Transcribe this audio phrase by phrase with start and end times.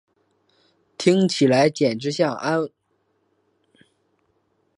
[0.97, 2.73] 听起来简直像在安慰自
[3.77, 3.85] 己